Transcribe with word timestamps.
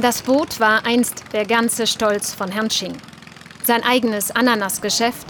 Das 0.00 0.22
Boot 0.22 0.60
war 0.60 0.86
einst 0.86 1.24
der 1.32 1.44
ganze 1.44 1.88
Stolz 1.88 2.32
von 2.32 2.52
Herrn 2.52 2.68
Ching. 2.68 2.96
Sein 3.64 3.82
eigenes 3.82 4.30
Ananasgeschäft 4.30 5.26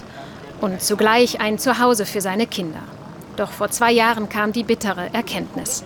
und 0.60 0.82
zugleich 0.82 1.40
ein 1.40 1.58
Zuhause 1.58 2.04
für 2.04 2.20
seine 2.20 2.46
Kinder. 2.46 2.82
Doch 3.36 3.50
vor 3.50 3.70
zwei 3.70 3.92
Jahren 3.92 4.28
kam 4.28 4.52
die 4.52 4.64
bittere 4.64 5.08
Erkenntnis. 5.14 5.84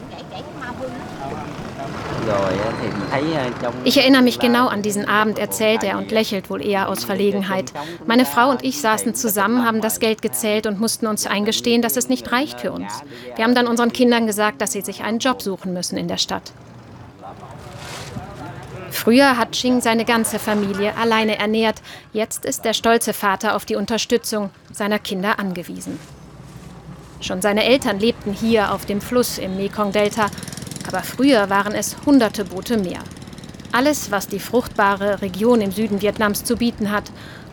Ich 3.85 3.99
erinnere 3.99 4.23
mich 4.23 4.41
genau 4.41 4.67
an 4.67 4.83
diesen 4.83 5.07
Abend, 5.07 5.39
erzählt 5.39 5.85
er 5.85 5.99
und 5.99 6.11
lächelt 6.11 6.51
wohl 6.51 6.65
eher 6.65 6.89
aus 6.89 7.05
Verlegenheit. 7.05 7.73
Meine 8.07 8.25
Frau 8.25 8.51
und 8.51 8.65
ich 8.65 8.81
saßen 8.81 9.15
zusammen, 9.15 9.65
haben 9.65 9.81
das 9.81 10.01
Geld 10.01 10.23
gezählt 10.23 10.67
und 10.67 10.81
mussten 10.81 11.07
uns 11.07 11.29
eingestehen, 11.29 11.83
dass 11.83 11.97
es 11.97 12.09
nicht 12.09 12.33
reicht 12.33 12.61
für 12.61 12.73
uns. 12.73 13.05
Wir 13.37 13.45
haben 13.45 13.55
dann 13.55 13.69
unseren 13.69 13.93
Kindern 13.93 14.27
gesagt, 14.27 14.61
dass 14.61 14.73
sie 14.73 14.81
sich 14.81 15.05
einen 15.05 15.21
Job 15.21 15.41
suchen 15.41 15.73
müssen 15.73 15.97
in 15.97 16.09
der 16.09 16.19
Stadt. 16.19 16.53
Früher 19.03 19.37
hat 19.37 19.53
Ching 19.53 19.81
seine 19.81 20.05
ganze 20.05 20.39
Familie 20.39 20.97
alleine 20.97 21.39
ernährt. 21.39 21.83
Jetzt 22.13 22.45
ist 22.45 22.65
der 22.65 22.73
stolze 22.73 23.13
Vater 23.13 23.57
auf 23.57 23.65
die 23.65 23.77
Unterstützung 23.77 24.51
seiner 24.73 24.99
Kinder 24.99 25.39
angewiesen. 25.39 25.99
Schon 27.21 27.43
seine 27.43 27.65
Eltern 27.65 27.99
lebten 27.99 28.33
hier 28.33 28.73
auf 28.73 28.85
dem 28.85 29.01
Fluss 29.01 29.39
im 29.39 29.57
Mekong-Delta 29.57 30.27
aber 30.89 31.03
früher 31.03 31.49
waren 31.51 31.73
es 31.73 31.97
hunderte 32.05 32.45
Boote 32.45 32.77
mehr. 32.77 33.01
Alles, 33.73 34.11
was 34.11 34.29
die 34.29 34.39
fruchtbare 34.39 35.23
Region 35.23 35.61
im 35.61 35.71
Süden 35.71 36.03
Vietnams 36.03 36.45
zu 36.45 36.57
bieten 36.57 36.91
hat, 36.91 37.05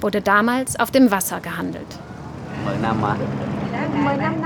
wurde 0.01 0.21
damals 0.21 0.79
auf 0.79 0.91
dem 0.91 1.11
Wasser 1.11 1.39
gehandelt. 1.39 1.87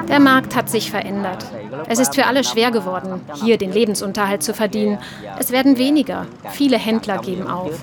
Der 0.07 0.19
Markt 0.19 0.55
hat 0.55 0.69
sich 0.69 0.91
verändert. 0.91 1.45
Es 1.87 1.99
ist 1.99 2.15
für 2.15 2.25
alle 2.25 2.43
schwer 2.43 2.71
geworden, 2.71 3.21
hier 3.43 3.57
den 3.57 3.71
Lebensunterhalt 3.71 4.43
zu 4.43 4.53
verdienen. 4.53 4.99
Es 5.39 5.51
werden 5.51 5.77
weniger. 5.77 6.27
Viele 6.51 6.77
Händler 6.77 7.17
geben 7.19 7.47
auf. 7.47 7.79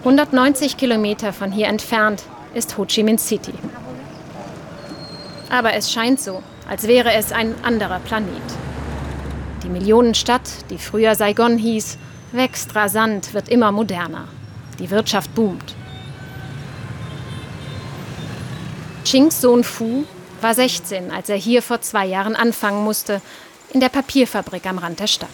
190 0.00 0.76
Kilometer 0.76 1.32
von 1.32 1.52
hier 1.52 1.68
entfernt 1.68 2.24
ist 2.54 2.76
Ho 2.76 2.84
Chi 2.84 3.04
Minh 3.04 3.18
City. 3.18 3.54
Aber 5.48 5.74
es 5.74 5.92
scheint 5.92 6.20
so, 6.20 6.42
als 6.68 6.88
wäre 6.88 7.12
es 7.12 7.30
ein 7.30 7.54
anderer 7.62 8.00
Planet. 8.00 8.42
Die 9.62 9.68
Millionenstadt, 9.68 10.70
die 10.70 10.78
früher 10.78 11.14
Saigon 11.14 11.56
hieß, 11.56 11.98
wächst 12.32 12.74
rasant, 12.74 13.32
wird 13.32 13.48
immer 13.48 13.70
moderner. 13.70 14.26
Die 14.80 14.90
Wirtschaft 14.90 15.34
boomt. 15.36 15.71
Chings 19.12 19.42
Sohn 19.42 19.62
Fu 19.62 20.06
war 20.40 20.54
16, 20.54 21.10
als 21.10 21.28
er 21.28 21.36
hier 21.36 21.60
vor 21.60 21.82
zwei 21.82 22.06
Jahren 22.06 22.34
anfangen 22.34 22.82
musste, 22.82 23.20
in 23.68 23.78
der 23.78 23.90
Papierfabrik 23.90 24.64
am 24.64 24.78
Rand 24.78 25.00
der 25.00 25.06
Stadt. 25.06 25.28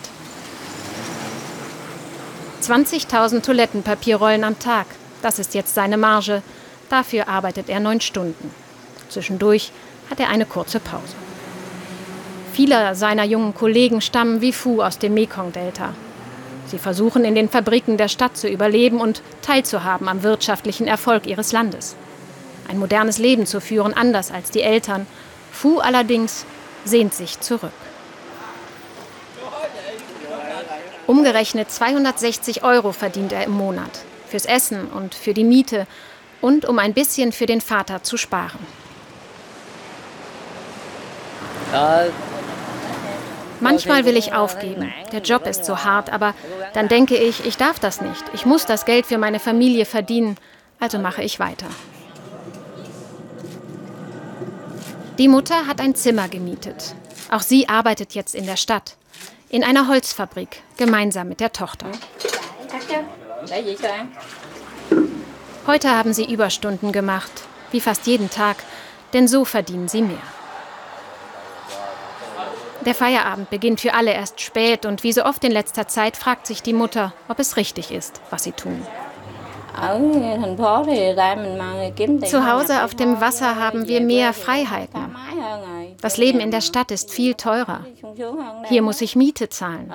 20.000 2.60 3.40
Toilettenpapierrollen 3.40 4.42
am 4.42 4.58
Tag, 4.58 4.86
das 5.22 5.38
ist 5.38 5.54
jetzt 5.54 5.76
seine 5.76 5.96
Marge. 5.96 6.42
Dafür 6.88 7.28
arbeitet 7.28 7.68
er 7.68 7.78
neun 7.78 8.00
Stunden. 8.00 8.50
Zwischendurch 9.10 9.70
hat 10.10 10.18
er 10.18 10.28
eine 10.28 10.44
kurze 10.44 10.80
Pause. 10.80 11.14
Viele 12.52 12.96
seiner 12.96 13.22
jungen 13.22 13.54
Kollegen 13.54 14.00
stammen 14.00 14.40
wie 14.40 14.52
Fu 14.52 14.82
aus 14.82 14.98
dem 14.98 15.14
Mekong-Delta. 15.14 15.94
Sie 16.66 16.78
versuchen 16.78 17.24
in 17.24 17.36
den 17.36 17.48
Fabriken 17.48 17.96
der 17.96 18.08
Stadt 18.08 18.36
zu 18.36 18.48
überleben 18.48 19.00
und 19.00 19.22
teilzuhaben 19.42 20.08
am 20.08 20.24
wirtschaftlichen 20.24 20.88
Erfolg 20.88 21.28
ihres 21.28 21.52
Landes. 21.52 21.94
Ein 22.68 22.78
modernes 22.78 23.18
Leben 23.18 23.46
zu 23.46 23.60
führen, 23.60 23.94
anders 23.94 24.30
als 24.30 24.50
die 24.50 24.62
Eltern. 24.62 25.06
Fu 25.50 25.78
allerdings 25.78 26.44
sehnt 26.84 27.14
sich 27.14 27.40
zurück. 27.40 27.72
Umgerechnet 31.06 31.70
260 31.70 32.62
Euro 32.64 32.92
verdient 32.92 33.32
er 33.32 33.44
im 33.44 33.52
Monat. 33.52 33.90
Fürs 34.28 34.44
Essen 34.44 34.86
und 34.88 35.14
für 35.14 35.32
die 35.32 35.44
Miete 35.44 35.86
und 36.42 36.66
um 36.66 36.78
ein 36.78 36.92
bisschen 36.92 37.32
für 37.32 37.46
den 37.46 37.62
Vater 37.62 38.02
zu 38.02 38.18
sparen. 38.18 38.58
Manchmal 43.60 44.04
will 44.04 44.16
ich 44.16 44.34
aufgeben. 44.34 44.92
Der 45.12 45.20
Job 45.20 45.46
ist 45.46 45.64
so 45.64 45.78
hart, 45.78 46.12
aber 46.12 46.34
dann 46.74 46.88
denke 46.88 47.16
ich, 47.16 47.44
ich 47.44 47.56
darf 47.56 47.78
das 47.78 48.00
nicht. 48.00 48.22
Ich 48.34 48.46
muss 48.46 48.66
das 48.66 48.84
Geld 48.84 49.06
für 49.06 49.18
meine 49.18 49.40
Familie 49.40 49.84
verdienen, 49.84 50.36
also 50.78 50.98
mache 50.98 51.22
ich 51.22 51.40
weiter. 51.40 51.66
Die 55.18 55.26
Mutter 55.26 55.66
hat 55.66 55.80
ein 55.80 55.96
Zimmer 55.96 56.28
gemietet. 56.28 56.94
Auch 57.28 57.40
sie 57.40 57.68
arbeitet 57.68 58.14
jetzt 58.14 58.36
in 58.36 58.46
der 58.46 58.56
Stadt, 58.56 58.96
in 59.48 59.64
einer 59.64 59.88
Holzfabrik, 59.88 60.62
gemeinsam 60.76 61.28
mit 61.28 61.40
der 61.40 61.52
Tochter. 61.52 61.86
Heute 65.66 65.90
haben 65.90 66.12
sie 66.12 66.32
Überstunden 66.32 66.92
gemacht, 66.92 67.32
wie 67.72 67.80
fast 67.80 68.06
jeden 68.06 68.30
Tag, 68.30 68.58
denn 69.12 69.26
so 69.26 69.44
verdienen 69.44 69.88
sie 69.88 70.02
mehr. 70.02 70.22
Der 72.86 72.94
Feierabend 72.94 73.50
beginnt 73.50 73.80
für 73.80 73.94
alle 73.94 74.12
erst 74.12 74.40
spät 74.40 74.86
und 74.86 75.02
wie 75.02 75.12
so 75.12 75.24
oft 75.24 75.42
in 75.42 75.50
letzter 75.50 75.88
Zeit 75.88 76.16
fragt 76.16 76.46
sich 76.46 76.62
die 76.62 76.72
Mutter, 76.72 77.12
ob 77.26 77.40
es 77.40 77.56
richtig 77.56 77.90
ist, 77.90 78.20
was 78.30 78.44
sie 78.44 78.52
tun. 78.52 78.86
Zu 82.24 82.50
Hause 82.50 82.84
auf 82.84 82.94
dem 82.94 83.20
Wasser 83.20 83.56
haben 83.56 83.86
wir 83.86 84.00
mehr 84.00 84.32
Freiheiten. 84.32 85.14
Das 86.00 86.16
Leben 86.16 86.40
in 86.40 86.50
der 86.50 86.60
Stadt 86.60 86.90
ist 86.90 87.10
viel 87.12 87.34
teurer. 87.34 87.84
Hier 88.68 88.82
muss 88.82 89.00
ich 89.00 89.16
Miete 89.16 89.48
zahlen. 89.48 89.92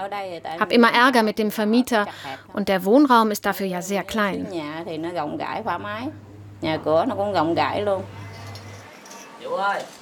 Hab 0.60 0.72
immer 0.72 0.92
Ärger 0.94 1.24
mit 1.24 1.40
dem 1.40 1.52
Vermieter 1.52 2.08
und 2.54 2.70
der 2.70 2.86
Wohnraum 2.86 3.32
ist 3.32 3.46
dafür 3.46 3.68
ja 3.68 3.82
sehr 3.82 4.04
klein. 4.04 4.48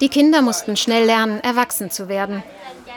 Die 0.00 0.08
Kinder 0.08 0.42
mussten 0.42 0.76
schnell 0.76 1.04
lernen, 1.04 1.40
erwachsen 1.40 1.90
zu 1.90 2.08
werden. 2.08 2.42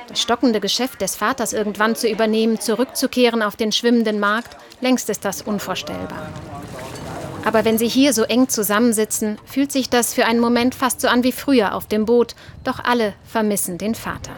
Das 0.07 0.21
stockende 0.21 0.59
Geschäft 0.59 1.01
des 1.01 1.15
Vaters 1.15 1.53
irgendwann 1.53 1.95
zu 1.95 2.07
übernehmen, 2.07 2.59
zurückzukehren 2.59 3.41
auf 3.41 3.55
den 3.55 3.71
schwimmenden 3.71 4.19
Markt, 4.19 4.55
längst 4.81 5.09
ist 5.09 5.25
das 5.25 5.41
unvorstellbar. 5.41 6.29
Aber 7.45 7.63
wenn 7.63 7.77
sie 7.77 7.87
hier 7.87 8.11
so 8.11 8.23
eng 8.23 8.49
zusammensitzen, 8.49 9.37
fühlt 9.45 9.71
sich 9.71 9.89
das 9.89 10.15
für 10.15 10.25
einen 10.25 10.39
Moment 10.39 10.73
fast 10.73 10.99
so 10.99 11.07
an 11.07 11.23
wie 11.23 11.31
früher 11.31 11.75
auf 11.75 11.85
dem 11.85 12.05
Boot, 12.05 12.35
doch 12.63 12.83
alle 12.83 13.13
vermissen 13.23 13.77
den 13.77 13.93
Vater. 13.93 14.31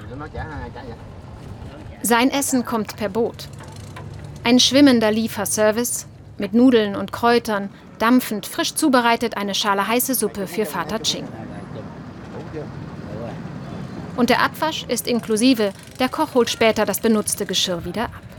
Sein 2.03 2.29
Essen 2.29 2.65
kommt 2.65 2.97
per 2.97 3.09
Boot. 3.09 3.47
Ein 4.43 4.59
schwimmender 4.59 5.09
Lieferservice 5.09 6.05
mit 6.37 6.53
Nudeln 6.53 6.95
und 6.95 7.11
Kräutern, 7.13 7.69
dampfend, 7.97 8.45
frisch 8.45 8.75
zubereitet 8.75 9.37
eine 9.37 9.55
Schale 9.55 9.87
heiße 9.87 10.13
Suppe 10.13 10.45
für 10.45 10.65
Vater 10.65 11.01
Ching. 11.01 11.27
Und 14.17 14.29
der 14.29 14.41
Abwasch 14.41 14.83
ist 14.87 15.07
inklusive. 15.07 15.71
Der 15.99 16.09
Koch 16.09 16.33
holt 16.33 16.49
später 16.49 16.85
das 16.85 16.99
benutzte 16.99 17.45
Geschirr 17.45 17.85
wieder 17.85 18.05
ab. 18.05 18.36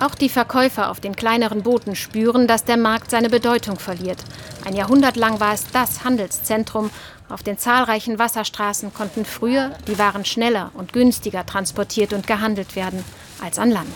Auch 0.00 0.14
die 0.14 0.28
Verkäufer 0.28 0.90
auf 0.90 1.00
den 1.00 1.14
kleineren 1.14 1.62
Booten 1.62 1.94
spüren, 1.94 2.46
dass 2.46 2.64
der 2.64 2.76
Markt 2.76 3.10
seine 3.10 3.30
Bedeutung 3.30 3.78
verliert. 3.78 4.18
Ein 4.64 4.74
Jahrhundert 4.74 5.16
lang 5.16 5.40
war 5.40 5.54
es 5.54 5.66
das 5.72 6.04
Handelszentrum. 6.04 6.90
Auf 7.28 7.42
den 7.42 7.58
zahlreichen 7.58 8.18
Wasserstraßen 8.18 8.92
konnten 8.92 9.24
früher 9.24 9.70
die 9.86 9.98
Waren 9.98 10.24
schneller 10.24 10.72
und 10.74 10.92
günstiger 10.92 11.46
transportiert 11.46 12.12
und 12.12 12.26
gehandelt 12.26 12.76
werden 12.76 13.04
als 13.42 13.58
an 13.58 13.70
Land. 13.70 13.92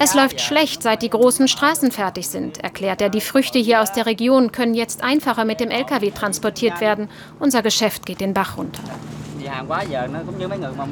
Es 0.00 0.14
läuft 0.14 0.40
schlecht, 0.40 0.82
seit 0.82 1.02
die 1.02 1.10
großen 1.10 1.48
Straßen 1.48 1.92
fertig 1.92 2.28
sind, 2.28 2.58
erklärt 2.58 3.00
er. 3.00 3.08
Die 3.08 3.20
Früchte 3.20 3.58
hier 3.58 3.80
aus 3.80 3.92
der 3.92 4.06
Region 4.06 4.50
können 4.52 4.74
jetzt 4.74 5.02
einfacher 5.02 5.44
mit 5.44 5.60
dem 5.60 5.70
Lkw 5.70 6.10
transportiert 6.10 6.80
werden. 6.80 7.08
Unser 7.38 7.62
Geschäft 7.62 8.04
geht 8.04 8.20
den 8.20 8.34
Bach 8.34 8.56
runter. 8.56 8.82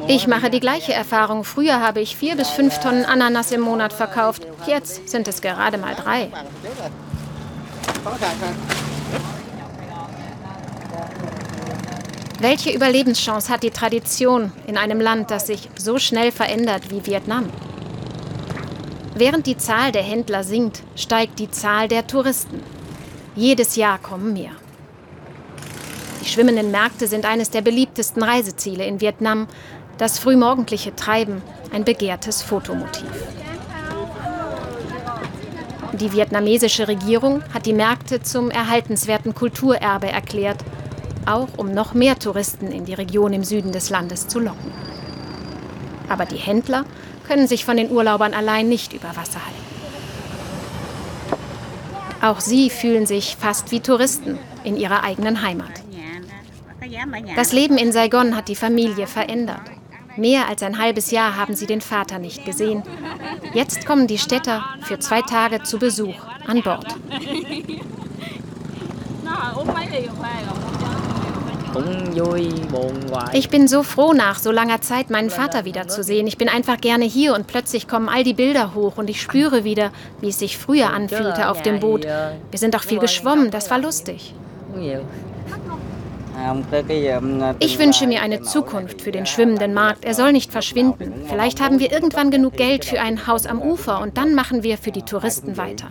Ich 0.09 0.27
mache 0.27 0.51
die 0.51 0.61
gleiche 0.61 0.93
Erfahrung. 0.93 1.45
Früher 1.45 1.81
habe 1.81 2.01
ich 2.01 2.17
vier 2.17 2.37
bis 2.37 2.49
fünf 2.49 2.79
Tonnen 2.81 3.05
Ananas 3.05 3.53
im 3.53 3.61
Monat 3.61 3.93
verkauft. 3.93 4.47
Jetzt 4.67 5.09
sind 5.09 5.29
es 5.29 5.41
gerade 5.41 5.79
mal 5.79 5.95
drei. 5.95 6.31
Welche 12.39 12.71
Überlebenschance 12.71 13.51
hat 13.51 13.63
die 13.63 13.71
Tradition 13.71 14.53
in 14.67 14.77
einem 14.77 15.01
Land, 15.01 15.31
das 15.31 15.47
sich 15.47 15.71
so 15.79 15.99
schnell 15.99 16.33
verändert 16.33 16.91
wie 16.91 17.07
Vietnam? 17.07 17.49
Während 19.15 19.47
die 19.47 19.57
Zahl 19.57 19.93
der 19.93 20.03
Händler 20.03 20.45
sinkt, 20.45 20.83
steigt 20.95 21.39
die 21.39 21.51
Zahl 21.51 21.89
der 21.89 22.07
Touristen. 22.07 22.63
Jedes 23.35 23.77
Jahr 23.77 23.99
kommen 23.99 24.35
mehr. 24.35 24.51
Die 26.27 26.33
schwimmenden 26.33 26.73
Märkte 26.73 27.07
sind 27.07 27.25
eines 27.25 27.51
der 27.51 27.63
beliebtesten 27.63 28.21
Reiseziele 28.21 28.85
in 28.85 29.01
Vietnam. 29.01 29.47
Das 29.97 30.19
frühmorgendliche 30.19 30.97
Treiben 30.97 31.41
ein 31.73 31.85
begehrtes 31.85 32.43
Fotomotiv. 32.43 33.07
Die 35.93 36.13
vietnamesische 36.13 36.89
Regierung 36.89 37.45
hat 37.55 37.65
die 37.65 37.73
Märkte 37.73 38.23
zum 38.23 38.51
erhaltenswerten 38.51 39.37
Kulturerbe 39.37 40.09
erklärt 40.09 40.65
auch 41.27 41.49
um 41.57 41.73
noch 41.73 41.95
mehr 41.95 42.19
Touristen 42.19 42.73
in 42.73 42.85
die 42.85 42.95
Region 42.95 43.33
im 43.33 43.45
Süden 43.45 43.71
des 43.71 43.89
Landes 43.91 44.27
zu 44.27 44.41
locken. 44.41 44.73
Aber 46.09 46.25
die 46.25 46.37
Händler 46.37 46.85
können 47.29 47.47
sich 47.47 47.65
von 47.65 47.77
den 47.77 47.91
Urlaubern 47.91 48.35
allein 48.35 48.69
nicht 48.69 48.93
über 48.93 49.11
Wasser 49.11 49.41
halten. 49.45 49.67
Auch 52.21 52.41
sie 52.41 52.69
fühlen 52.69 53.07
sich 53.07 53.37
fast 53.39 53.71
wie 53.71 53.79
Touristen 53.79 54.39
in 54.65 54.77
ihrer 54.77 55.05
eigenen 55.05 55.43
Heimat. 55.43 55.86
Das 57.35 57.53
Leben 57.53 57.77
in 57.77 57.93
Saigon 57.93 58.37
hat 58.37 58.49
die 58.49 58.57
Familie 58.57 59.07
verändert. 59.07 59.61
Mehr 60.17 60.49
als 60.49 60.63
ein 60.63 60.79
halbes 60.79 61.11
Jahr 61.11 61.37
haben 61.37 61.55
sie 61.55 61.67
den 61.67 61.81
Vater 61.81 62.19
nicht 62.19 62.45
gesehen. 62.45 62.83
Jetzt 63.53 63.87
kommen 63.87 64.07
die 64.07 64.19
Städter 64.19 64.65
für 64.83 64.99
zwei 64.99 65.21
Tage 65.23 65.63
zu 65.63 65.79
Besuch 65.79 66.15
an 66.47 66.63
Bord. 66.63 66.97
Ich 73.35 73.51
bin 73.51 73.69
so 73.69 73.83
froh, 73.83 74.15
nach 74.15 74.39
so 74.39 74.51
langer 74.51 74.81
Zeit 74.81 75.11
meinen 75.11 75.29
Vater 75.29 75.67
wiederzusehen. 75.67 76.27
Ich 76.27 76.39
bin 76.39 76.49
einfach 76.49 76.81
gerne 76.81 77.05
hier 77.05 77.35
und 77.35 77.47
plötzlich 77.47 77.87
kommen 77.87 78.09
all 78.09 78.25
die 78.25 78.33
Bilder 78.33 78.75
hoch 78.75 78.97
und 78.97 79.11
ich 79.11 79.21
spüre 79.21 79.65
wieder, 79.65 79.91
wie 80.23 80.29
es 80.29 80.39
sich 80.39 80.57
früher 80.57 80.91
anfühlte 80.91 81.51
auf 81.51 81.61
dem 81.61 81.81
Boot. 81.81 82.05
Wir 82.05 82.59
sind 82.59 82.75
auch 82.75 82.83
viel 82.83 82.99
geschwommen, 82.99 83.51
das 83.51 83.71
war 83.71 83.79
lustig. 83.79 84.33
Ich 87.61 87.79
wünsche 87.79 88.07
mir 88.07 88.23
eine 88.23 88.43
Zukunft 88.43 89.03
für 89.03 89.13
den 89.13 89.27
schwimmenden 89.27 89.73
Markt. 89.75 90.05
Er 90.05 90.15
soll 90.15 90.33
nicht 90.33 90.53
verschwinden. 90.53 91.25
Vielleicht 91.29 91.61
haben 91.61 91.81
wir 91.81 91.91
irgendwann 91.93 92.31
genug 92.31 92.55
Geld 92.57 92.85
für 92.85 93.01
ein 93.01 93.27
Haus 93.27 93.47
am 93.47 93.63
Ufer 93.63 94.01
und 94.01 94.19
dann 94.19 94.35
machen 94.35 94.63
wir 94.63 94.77
für 94.79 94.93
die 94.93 95.03
Touristen 95.03 95.57
weiter. 95.57 95.89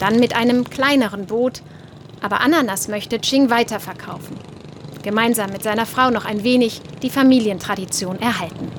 Dann 0.00 0.18
mit 0.18 0.34
einem 0.34 0.68
kleineren 0.68 1.26
Boot. 1.26 1.62
Aber 2.20 2.40
Ananas 2.40 2.88
möchte 2.88 3.20
Ching 3.20 3.50
weiterverkaufen. 3.50 4.36
Gemeinsam 5.02 5.50
mit 5.50 5.62
seiner 5.62 5.86
Frau 5.86 6.10
noch 6.10 6.24
ein 6.24 6.44
wenig 6.44 6.80
die 7.02 7.10
Familientradition 7.10 8.20
erhalten. 8.20 8.70